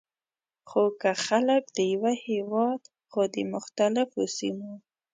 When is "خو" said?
0.69-0.83, 3.09-3.21